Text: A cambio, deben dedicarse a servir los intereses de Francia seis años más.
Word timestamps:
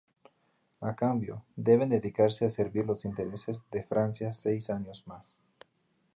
A 0.79 0.95
cambio, 1.01 1.35
deben 1.67 1.89
dedicarse 1.97 2.43
a 2.45 2.49
servir 2.59 2.87
los 2.87 3.05
intereses 3.05 3.63
de 3.69 3.83
Francia 3.83 4.33
seis 4.33 4.71
años 4.71 5.03
más. 5.05 5.37